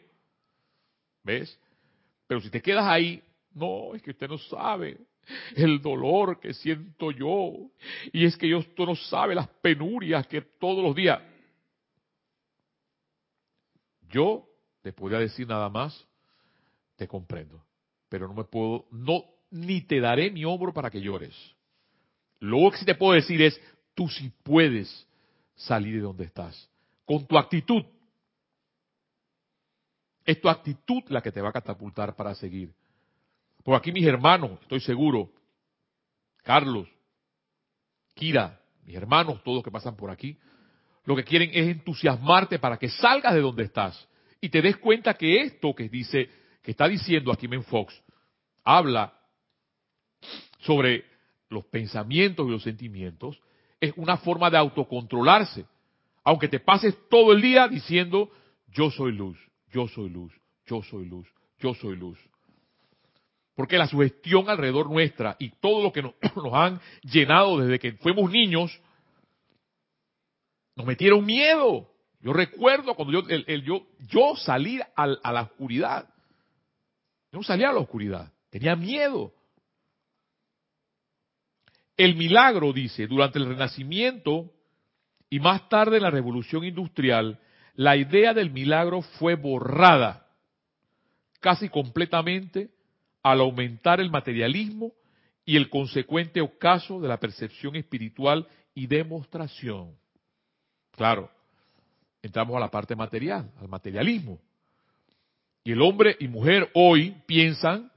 [1.23, 1.57] ¿Ves?
[2.25, 3.21] Pero si te quedas ahí,
[3.53, 4.97] no, es que usted no sabe
[5.55, 7.53] el dolor que siento yo.
[8.11, 11.21] Y es que yo, usted no sabe las penurias que todos los días.
[14.09, 14.47] Yo
[14.81, 16.05] te podría decir nada más,
[16.95, 17.63] te comprendo.
[18.09, 21.35] Pero no me puedo, no, ni te daré mi hombro para que llores.
[22.39, 23.59] Lo que sí te puedo decir es,
[23.93, 25.07] tú sí puedes
[25.55, 26.69] salir de donde estás.
[27.05, 27.83] Con tu actitud.
[30.25, 32.73] Es tu actitud la que te va a catapultar para seguir.
[33.63, 35.31] Por aquí mis hermanos, estoy seguro,
[36.43, 36.87] Carlos,
[38.15, 40.37] Kira, mis hermanos, todos que pasan por aquí,
[41.05, 44.07] lo que quieren es entusiasmarte para que salgas de donde estás
[44.39, 46.29] y te des cuenta que esto que dice,
[46.61, 48.01] que está diciendo aquí Fox,
[48.63, 49.13] habla
[50.59, 51.05] sobre
[51.49, 53.39] los pensamientos y los sentimientos
[53.79, 55.65] es una forma de autocontrolarse.
[56.23, 58.29] Aunque te pases todo el día diciendo,
[58.67, 59.37] yo soy luz,
[59.71, 60.31] yo soy luz,
[60.65, 61.27] yo soy luz,
[61.59, 62.19] yo soy luz.
[63.61, 66.15] Porque la sugestión alrededor nuestra y todo lo que nos,
[66.51, 68.81] han llenado desde que fuimos niños,
[70.75, 71.87] nos metieron miedo.
[72.21, 76.09] Yo recuerdo cuando yo, yo, salí a la oscuridad.
[77.31, 79.31] Yo no salía a la oscuridad, tenía miedo.
[81.95, 84.51] El milagro, dice, durante el Renacimiento
[85.29, 87.39] y más tarde en la Revolución Industrial,
[87.75, 90.25] la idea del milagro fue borrada
[91.39, 92.71] casi completamente
[93.23, 94.91] al aumentar el materialismo
[95.45, 99.95] y el consecuente ocaso de la percepción espiritual y demostración.
[100.91, 101.29] Claro,
[102.21, 104.39] entramos a la parte material, al materialismo.
[105.63, 107.91] Y el hombre y mujer hoy piensan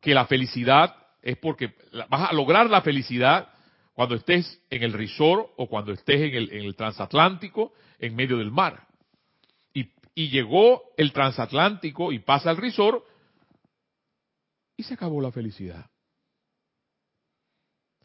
[0.00, 1.74] que la felicidad es porque
[2.08, 3.48] vas a lograr la felicidad
[3.94, 8.38] cuando estés en el resort o cuando estés en el, en el transatlántico en medio
[8.38, 8.86] del mar.
[9.74, 13.04] Y, y, llegó el transatlántico y pasa el resort
[14.76, 15.90] y se acabó la felicidad.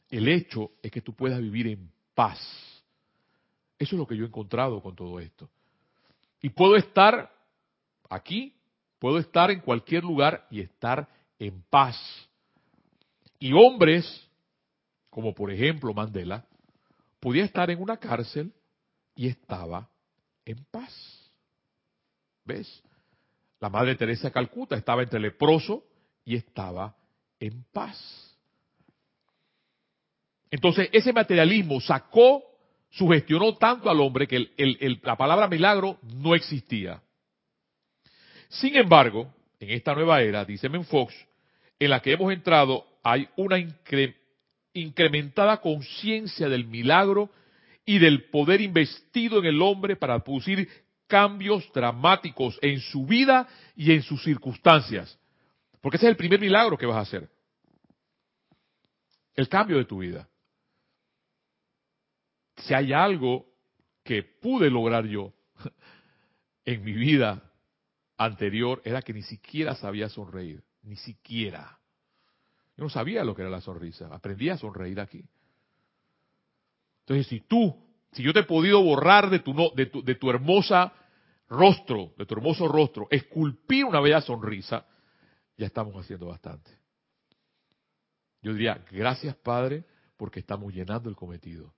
[0.10, 2.40] El hecho es que tú puedas vivir en paz.
[3.78, 5.50] Eso es lo que yo he encontrado con todo esto.
[6.42, 7.32] Y puedo estar
[8.10, 8.56] aquí,
[9.00, 11.08] puedo estar en cualquier lugar y estar
[11.40, 11.98] en paz.
[13.40, 14.28] Y hombres,
[15.10, 16.46] como por ejemplo Mandela,
[17.20, 18.54] podía estar en una cárcel
[19.16, 19.90] y estaba
[20.46, 20.94] en paz.
[22.46, 22.82] ¿Ves?
[23.60, 25.84] La Madre Teresa de Calcuta estaba entre leproso
[26.28, 26.94] y estaba
[27.40, 28.38] en paz.
[30.52, 32.44] Entonces, ese materialismo sacó,
[32.90, 34.50] sugestionó tanto al hombre que
[35.04, 37.02] la palabra milagro no existía.
[38.50, 41.16] Sin embargo, en esta nueva era, dice Menfox,
[41.80, 43.58] en la que hemos entrado, hay una
[44.74, 47.30] incrementada conciencia del milagro
[47.86, 50.68] y del poder investido en el hombre para producir
[51.08, 55.18] cambios dramáticos en su vida y en sus circunstancias.
[55.82, 57.30] Porque ese es el primer milagro que vas a hacer.
[59.36, 60.28] El cambio de tu vida.
[62.58, 63.46] Si hay algo
[64.04, 65.34] que pude lograr yo
[66.66, 67.44] en mi vida
[68.18, 70.64] anterior, era que ni siquiera sabía sonreír.
[70.82, 71.78] Ni siquiera.
[72.76, 74.08] Yo no sabía lo que era la sonrisa.
[74.12, 75.24] Aprendí a sonreír aquí.
[77.02, 77.76] Entonces, si tú,
[78.12, 80.94] si yo te he podido borrar de tu, de tu, de tu hermosa
[81.50, 84.86] rostro, de tu hermoso rostro, esculpir una bella sonrisa,
[85.58, 86.72] ya estamos haciendo bastante.
[88.42, 89.84] Yo diría, gracias Padre,
[90.16, 91.74] porque estamos llenando el cometido.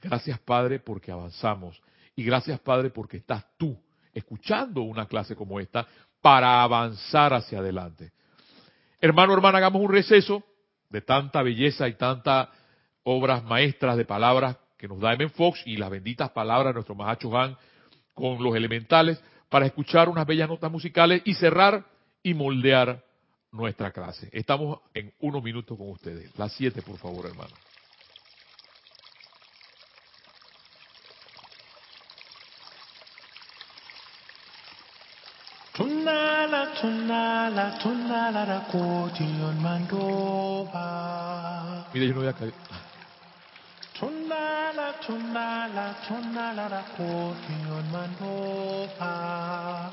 [0.00, 1.82] Gracias Padre, porque avanzamos.
[2.14, 3.76] Y gracias Padre, porque estás tú
[4.12, 5.86] escuchando una clase como esta
[6.20, 8.12] para avanzar hacia adelante.
[9.00, 10.44] Hermano, hermana, hagamos un receso
[10.90, 12.48] de tanta belleza y tantas
[13.02, 15.28] obras maestras de palabras que nos da M.
[15.30, 17.56] Fox y las benditas palabras de nuestro Mahacho Han
[18.14, 21.84] con los elementales para escuchar unas bellas notas musicales y cerrar
[22.22, 23.02] y moldear
[23.52, 24.28] nuestra clase.
[24.32, 26.30] Estamos en unos minutos con ustedes.
[26.38, 27.50] Las siete, por favor, hermano.
[35.72, 38.66] Tunala, tunala, tunala, la
[41.94, 42.52] Mira, yo no voy a caer.
[43.98, 46.84] Tunala, tunala, tunala, la
[47.90, 49.90] mandoba.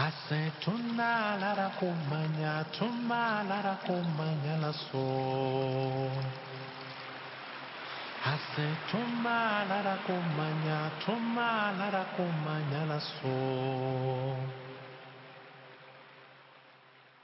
[0.00, 6.08] Ase tuna lara kumanya, tuma lara kumanya la so.
[8.32, 13.36] Ase tuma lara kumanya, tuma lara kumanya la so.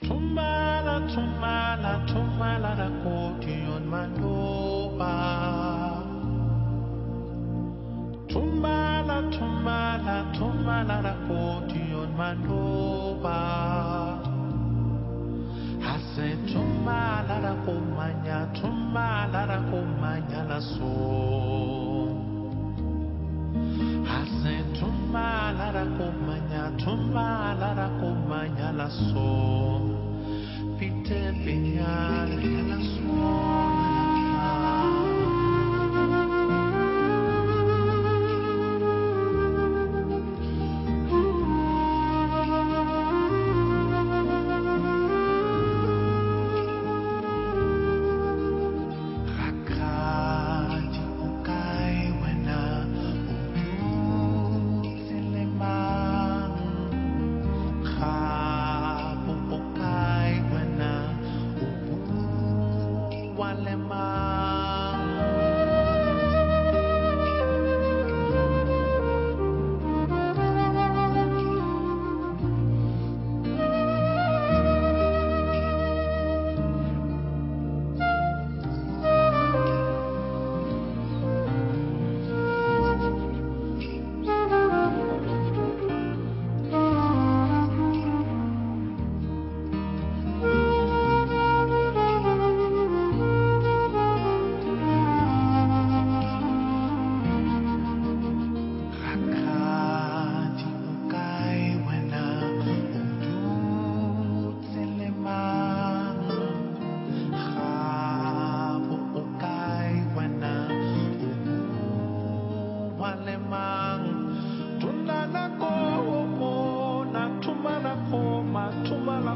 [0.04, 3.84] Tumala, tumala, tumala la koti on
[8.36, 9.06] mandoba.
[9.06, 13.38] Tumala, tumala, tumala la koti mandoba
[15.80, 20.92] Hase tumala la kumanya tumala la kumanya la so.
[24.04, 29.80] Hase tumala la kumanya tumala la kumanya la so.
[30.78, 33.75] Pite pinyale la so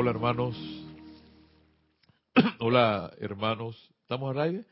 [0.00, 0.56] Hola hermanos.
[2.58, 3.76] Hola hermanos.
[4.00, 4.64] ¿Estamos al aire?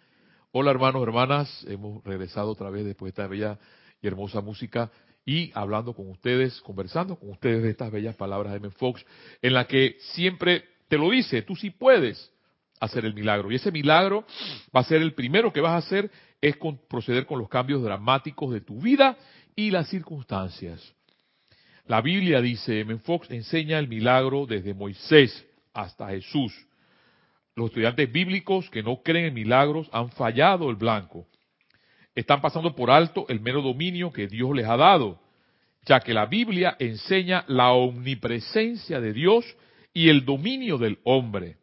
[0.52, 1.66] Hola hermanos, hermanas.
[1.68, 3.58] Hemos regresado otra vez después de esta bella
[4.00, 4.90] y hermosa música
[5.26, 8.70] y hablando con ustedes, conversando con ustedes de estas bellas palabras de M.
[8.70, 9.04] Fox,
[9.42, 12.32] en la que siempre te lo dice, tú sí puedes
[12.80, 13.52] hacer el milagro.
[13.52, 14.24] Y ese milagro
[14.74, 16.10] va a ser el primero que vas a hacer,
[16.40, 16.56] es
[16.88, 19.18] proceder con los cambios dramáticos de tu vida
[19.54, 20.94] y las circunstancias.
[21.88, 22.98] La Biblia dice, M.
[22.98, 26.54] Fox enseña el milagro desde Moisés hasta Jesús.
[27.56, 31.26] Los estudiantes bíblicos que no creen en milagros han fallado el blanco
[32.18, 35.20] están pasando por alto el mero dominio que Dios les ha dado,
[35.86, 39.44] ya que la Biblia enseña la omnipresencia de Dios
[39.94, 41.58] y el dominio del hombre.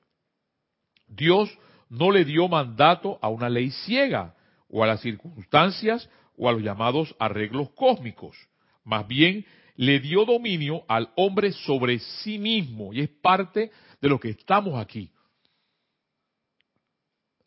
[1.10, 1.50] Dios
[1.90, 4.34] no le dio mandato a una ley ciega
[4.70, 8.38] o a las circunstancias o a los llamados arreglos cósmicos.
[8.86, 9.46] Más bien,
[9.76, 13.72] le dio dominio al hombre sobre sí mismo y es parte
[14.02, 15.12] de lo que estamos aquí.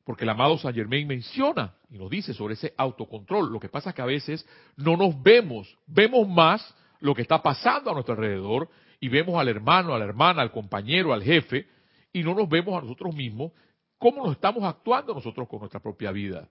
[0.04, 3.52] Porque el amado Saint Germain menciona y nos dice sobre ese autocontrol.
[3.52, 7.42] Lo que pasa es que a veces no nos vemos, vemos más lo que está
[7.42, 8.68] pasando a nuestro alrededor
[9.00, 11.66] y vemos al hermano, a la hermana, al compañero, al jefe
[12.12, 13.52] y no nos vemos a nosotros mismos
[13.98, 16.48] cómo nos estamos actuando nosotros con nuestra propia vida.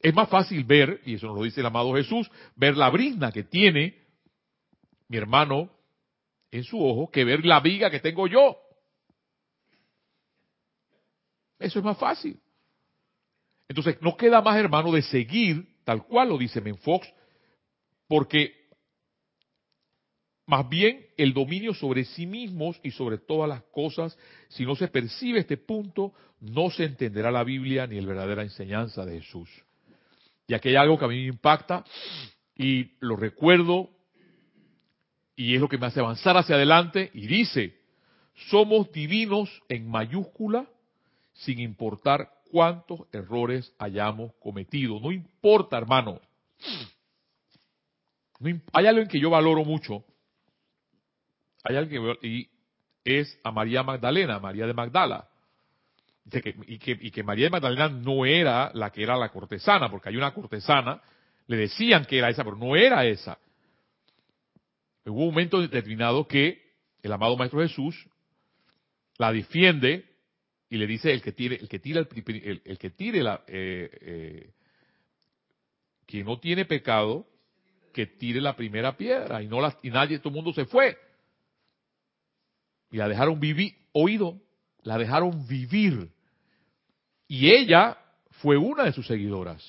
[0.00, 3.30] Es más fácil ver, y eso nos lo dice el amado Jesús, ver la brisna
[3.30, 3.98] que tiene
[5.08, 5.70] mi hermano
[6.50, 8.56] en su ojo que ver la viga que tengo yo.
[11.58, 12.40] Eso es más fácil.
[13.68, 17.06] Entonces, no queda más, hermano, de seguir, tal cual lo dice Menfox,
[18.08, 18.68] porque
[20.46, 24.88] más bien el dominio sobre sí mismos y sobre todas las cosas, si no se
[24.88, 29.48] percibe este punto, no se entenderá la Biblia ni la verdadera enseñanza de Jesús.
[30.50, 31.84] Y aquí hay algo que a mí me impacta
[32.56, 33.88] y lo recuerdo
[35.36, 37.78] y es lo que me hace avanzar hacia adelante y dice,
[38.48, 40.66] somos divinos en mayúscula
[41.34, 44.98] sin importar cuántos errores hayamos cometido.
[44.98, 46.20] No importa, hermano.
[48.72, 50.04] hay algo en que yo valoro mucho.
[51.62, 52.50] Hay alguien que y
[53.04, 55.29] es a María Magdalena, María de Magdala.
[56.66, 60.08] Y, que, y que María de Magdalena no era la que era la cortesana, porque
[60.08, 61.00] hay una cortesana,
[61.46, 63.38] le decían que era esa, pero no era esa.
[65.04, 66.62] Hubo un momento determinado que
[67.02, 68.06] el amado Maestro Jesús
[69.18, 70.04] la defiende
[70.68, 73.90] y le dice el que tire, el que tira el, el, que tire la, eh,
[74.00, 74.50] eh,
[76.06, 77.26] quien no tiene pecado,
[77.92, 80.96] que tire la primera piedra y no la, y nadie, todo el mundo se fue
[82.90, 84.40] y la dejaron vivir, oído,
[84.82, 86.10] la dejaron vivir
[87.28, 87.98] y ella
[88.42, 89.62] fue una de sus seguidoras.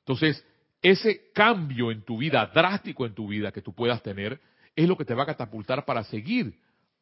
[0.00, 0.44] Entonces,
[0.82, 4.40] ese cambio en tu vida, drástico en tu vida que tú puedas tener,
[4.76, 6.54] es lo que te va a catapultar para seguir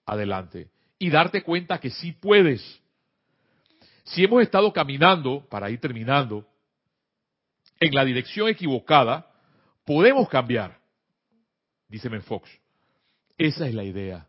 [0.06, 2.80] adelante y darte cuenta que sí puedes.
[4.04, 6.46] Si hemos estado caminando, para ir terminando,
[7.78, 9.30] en la dirección equivocada,
[9.84, 10.78] podemos cambiar,
[11.88, 12.48] dice Fox.
[13.36, 14.26] Esa es la idea.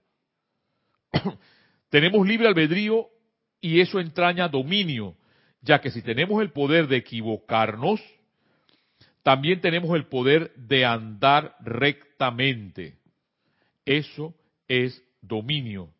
[1.89, 3.07] tenemos libre albedrío
[3.61, 5.15] y eso entraña dominio,
[5.61, 8.01] ya que si tenemos el poder de equivocarnos,
[9.23, 12.97] también tenemos el poder de andar rectamente.
[13.85, 14.33] Eso
[14.67, 15.91] es dominio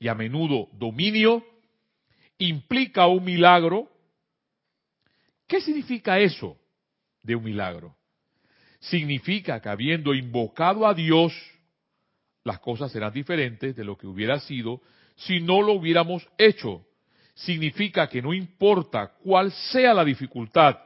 [0.00, 1.44] y a menudo dominio,
[2.38, 3.88] implica un milagro.
[5.46, 6.56] ¿Qué significa eso
[7.22, 7.94] de un milagro?
[8.80, 11.34] Significa que habiendo invocado a Dios,
[12.44, 14.80] las cosas serán diferentes de lo que hubiera sido
[15.20, 16.84] si no lo hubiéramos hecho.
[17.34, 20.78] Significa que no importa cuál sea la dificultad,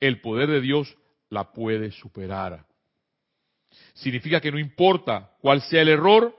[0.00, 0.96] el poder de Dios
[1.28, 2.66] la puede superar.
[3.94, 6.34] Significa que no importa cuál sea el error,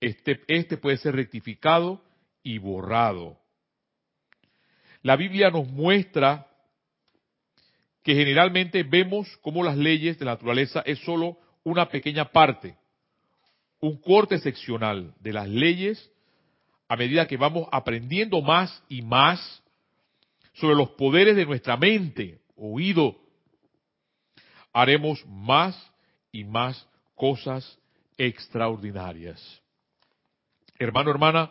[0.00, 2.02] este, este puede ser rectificado
[2.42, 3.38] y borrado.
[5.02, 6.48] La Biblia nos muestra
[8.02, 12.76] que generalmente vemos cómo las leyes de la naturaleza es solo una pequeña parte,
[13.80, 16.10] un corte seccional de las leyes
[16.88, 19.62] a medida que vamos aprendiendo más y más
[20.54, 23.16] sobre los poderes de nuestra mente, oído,
[24.72, 25.76] haremos más
[26.32, 27.78] y más cosas
[28.16, 29.62] extraordinarias.
[30.78, 31.50] Hermano, hermana,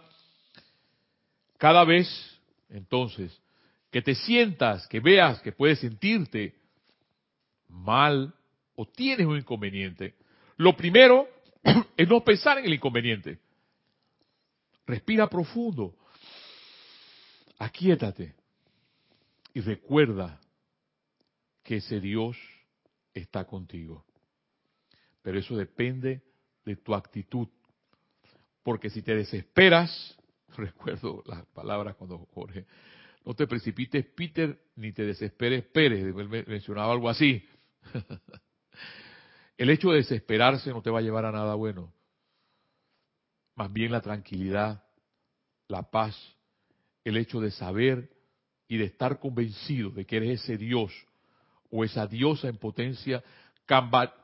[1.57, 2.07] cada vez
[2.69, 3.39] entonces
[3.91, 6.55] que te sientas, que veas que puedes sentirte
[7.67, 8.33] mal
[8.75, 10.15] o tienes un inconveniente,
[10.57, 11.27] lo primero
[11.97, 13.39] es no pensar en el inconveniente.
[14.85, 15.95] Respira profundo,
[17.57, 18.35] aquíétate
[19.53, 20.39] y recuerda
[21.63, 22.37] que ese Dios
[23.13, 24.05] está contigo.
[25.21, 26.21] Pero eso depende
[26.63, 27.47] de tu actitud
[28.61, 30.17] Porque si te desesperas,
[30.57, 32.65] recuerdo las palabras cuando Jorge,
[33.23, 37.43] no te precipites Peter, ni te desesperes Pérez, él mencionaba algo así.
[39.57, 41.93] El hecho de desesperarse no te va a llevar a nada bueno.
[43.55, 44.83] Más bien la tranquilidad,
[45.67, 46.15] la paz,
[47.03, 48.09] el hecho de saber
[48.67, 50.91] y de estar convencido de que eres ese Dios
[51.71, 53.23] o esa diosa en potencia,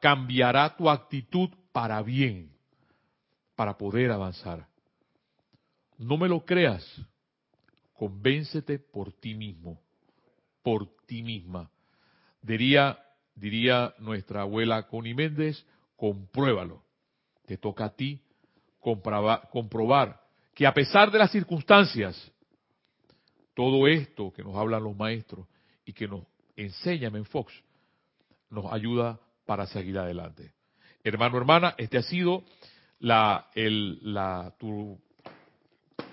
[0.02, 2.52] cambiará tu actitud para bien,
[3.56, 4.68] para poder avanzar.
[5.98, 6.84] No me lo creas,
[7.94, 9.80] convéncete por ti mismo,
[10.62, 11.70] por ti misma.
[12.42, 13.00] Diría,
[13.36, 15.66] diría nuestra abuela Connie Méndez,
[15.96, 16.84] compruébalo.
[17.46, 18.22] Te toca a ti
[18.82, 20.20] comprobar, comprobar
[20.54, 22.32] que a pesar de las circunstancias,
[23.54, 25.48] todo esto que nos hablan los maestros
[25.86, 26.26] y que nos
[26.56, 27.54] enseña en Fox
[28.50, 30.54] nos ayuda para seguir adelante.
[31.04, 32.44] Hermano, hermana, este ha sido
[33.00, 35.00] la, el, la, tu,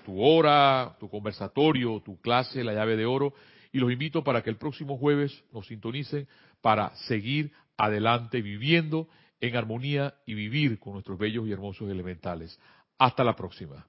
[0.05, 3.33] tu hora, tu conversatorio, tu clase, la llave de oro,
[3.71, 6.27] y los invito para que el próximo jueves nos sintonicen
[6.61, 9.07] para seguir adelante viviendo
[9.41, 12.59] en armonía y vivir con nuestros bellos y hermosos elementales.
[12.97, 13.88] Hasta la próxima.